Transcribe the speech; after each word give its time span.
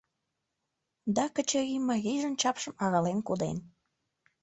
Да, 1.15 1.23
Качырий 1.35 1.81
марийжын 1.89 2.33
чапшым 2.41 2.73
арален 2.83 3.19
коден. 3.27 3.57